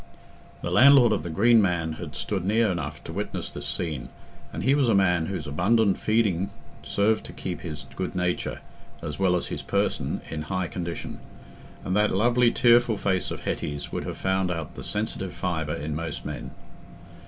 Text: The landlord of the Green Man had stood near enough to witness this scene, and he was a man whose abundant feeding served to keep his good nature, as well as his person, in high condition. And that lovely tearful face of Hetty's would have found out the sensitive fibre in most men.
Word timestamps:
The 0.63 0.71
landlord 0.71 1.11
of 1.11 1.21
the 1.21 1.29
Green 1.29 1.61
Man 1.61 1.93
had 1.93 2.15
stood 2.15 2.43
near 2.43 2.71
enough 2.71 3.03
to 3.03 3.13
witness 3.13 3.51
this 3.51 3.67
scene, 3.67 4.09
and 4.51 4.63
he 4.63 4.73
was 4.73 4.89
a 4.89 4.95
man 4.95 5.27
whose 5.27 5.45
abundant 5.45 5.99
feeding 5.99 6.49
served 6.81 7.23
to 7.25 7.31
keep 7.33 7.61
his 7.61 7.85
good 7.95 8.15
nature, 8.15 8.61
as 9.03 9.19
well 9.19 9.35
as 9.35 9.49
his 9.49 9.61
person, 9.61 10.21
in 10.27 10.41
high 10.41 10.65
condition. 10.67 11.19
And 11.85 11.95
that 11.95 12.09
lovely 12.09 12.49
tearful 12.51 12.97
face 12.97 13.29
of 13.29 13.41
Hetty's 13.41 13.91
would 13.91 14.05
have 14.05 14.17
found 14.17 14.49
out 14.49 14.73
the 14.73 14.83
sensitive 14.83 15.35
fibre 15.35 15.75
in 15.75 15.93
most 15.93 16.25
men. 16.25 16.49